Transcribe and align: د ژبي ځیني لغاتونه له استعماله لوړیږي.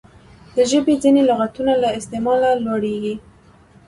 د 0.55 0.57
ژبي 0.71 0.93
ځیني 1.03 1.21
لغاتونه 1.29 1.73
له 1.83 1.89
استعماله 1.97 2.49
لوړیږي. 2.65 3.15